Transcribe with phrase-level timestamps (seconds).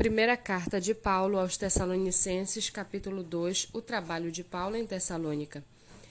[0.00, 5.62] Primeira carta de Paulo aos Tessalonicenses, capítulo 2, o trabalho de Paulo em Tessalônica.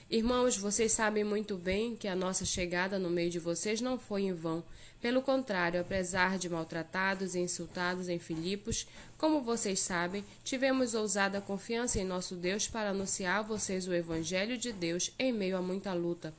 [0.08, 4.22] Irmãos, vocês sabem muito bem que a nossa chegada no meio de vocês não foi
[4.22, 4.62] em vão.
[5.00, 8.86] Pelo contrário, apesar de maltratados e insultados em Filipos,
[9.18, 14.56] como vocês sabem, tivemos ousada confiança em nosso Deus para anunciar a vocês o Evangelho
[14.56, 16.32] de Deus em meio a muita luta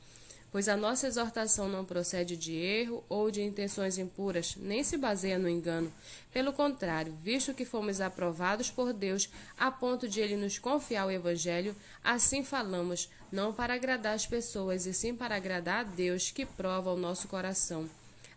[0.51, 5.39] pois a nossa exortação não procede de erro ou de intenções impuras, nem se baseia
[5.39, 5.91] no engano.
[6.33, 11.11] Pelo contrário, visto que fomos aprovados por Deus a ponto de ele nos confiar o
[11.11, 16.45] evangelho, assim falamos, não para agradar as pessoas, e sim para agradar a Deus, que
[16.45, 17.89] prova o nosso coração.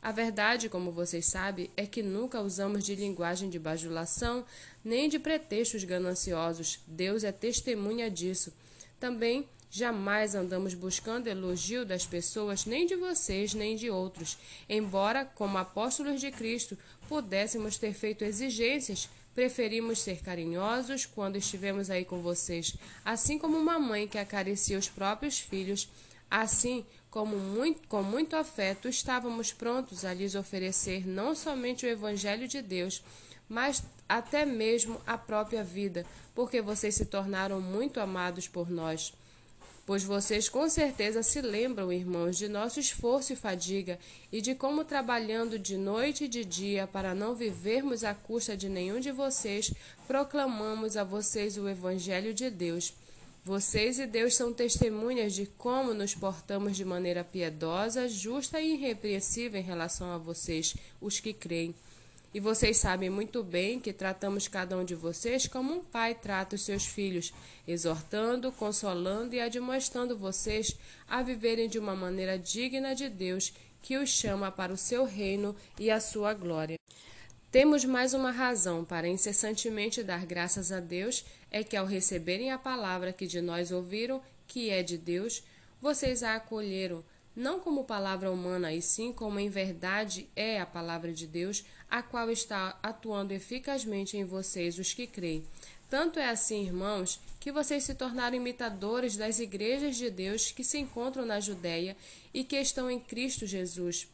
[0.05, 4.45] A verdade, como vocês sabem, é que nunca usamos de linguagem de bajulação,
[4.85, 6.79] nem de pretextos gananciosos.
[6.87, 8.53] Deus é testemunha disso.
[9.01, 14.39] Também Jamais andamos buscando elogio das pessoas, nem de vocês, nem de outros.
[14.69, 16.79] Embora, como apóstolos de Cristo,
[17.09, 23.77] pudéssemos ter feito exigências, preferimos ser carinhosos quando estivemos aí com vocês, assim como uma
[23.81, 25.89] mãe que acaricia os próprios filhos.
[26.31, 32.47] Assim, como muito, com muito afeto, estávamos prontos a lhes oferecer não somente o Evangelho
[32.47, 33.03] de Deus,
[33.49, 39.13] mas até mesmo a própria vida, porque vocês se tornaram muito amados por nós.
[39.87, 43.99] Pois vocês com certeza se lembram, irmãos, de nosso esforço e fadiga
[44.33, 48.67] e de como trabalhando de noite e de dia para não vivermos à custa de
[48.67, 49.75] nenhum de vocês,
[50.07, 52.95] proclamamos a vocês o Evangelho de Deus.
[53.45, 59.61] Vocês e Deus são testemunhas de como nos portamos de maneira piedosa, justa e irrepreensível
[59.61, 61.75] em relação a vocês, os que creem.
[62.35, 66.57] E vocês sabem muito bem que tratamos cada um de vocês como um pai trata
[66.57, 67.33] os seus filhos,
[67.65, 70.77] exortando, consolando e admoestando vocês
[71.07, 75.55] a viverem de uma maneira digna de Deus, que os chama para o seu reino
[75.79, 76.77] e a sua glória.
[77.53, 82.59] Temos mais uma razão para incessantemente dar graças a Deus, é que ao receberem a
[82.59, 85.45] palavra que de nós ouviram, que é de Deus,
[85.81, 91.13] vocês a acolheram não como palavra humana, e sim como em verdade é a palavra
[91.13, 95.45] de Deus, a qual está atuando eficazmente em vocês, os que creem.
[95.91, 100.79] Tanto é assim, irmãos, que vocês se tornaram imitadores das igrejas de Deus que se
[100.79, 101.97] encontram na Judéia
[102.33, 104.09] e que estão em Cristo Jesus.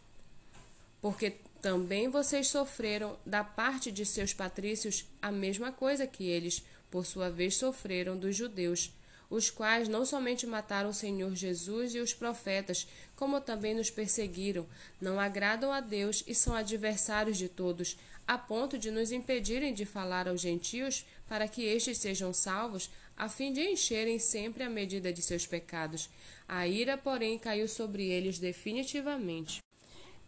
[1.00, 7.06] Porque também vocês sofreram da parte de seus patrícios a mesma coisa que eles, por
[7.06, 8.92] sua vez, sofreram dos judeus
[9.30, 14.66] os quais não somente mataram o Senhor Jesus e os profetas, como também nos perseguiram,
[15.00, 17.96] não agradam a Deus e são adversários de todos,
[18.26, 23.28] a ponto de nos impedirem de falar aos gentios para que estes sejam salvos, a
[23.28, 26.10] fim de encherem sempre a medida de seus pecados.
[26.48, 29.60] A ira, porém, caiu sobre eles definitivamente.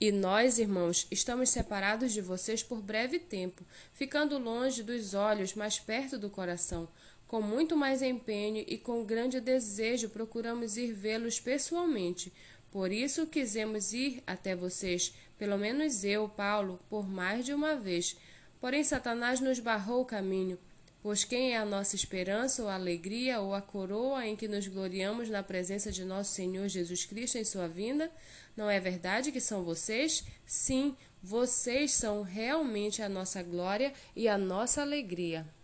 [0.00, 5.78] E nós, irmãos, estamos separados de vocês por breve tempo, ficando longe dos olhos, mas
[5.78, 6.88] perto do coração
[7.32, 12.30] com muito mais empenho e com grande desejo procuramos ir vê-los pessoalmente.
[12.70, 18.18] Por isso quisemos ir até vocês, pelo menos eu, Paulo, por mais de uma vez.
[18.60, 20.58] Porém, Satanás nos barrou o caminho.
[21.02, 24.68] Pois quem é a nossa esperança ou a alegria ou a coroa em que nos
[24.68, 28.12] gloriamos na presença de nosso Senhor Jesus Cristo em sua vinda?
[28.54, 30.22] Não é verdade que são vocês?
[30.44, 35.46] Sim, vocês são realmente a nossa glória e a nossa alegria.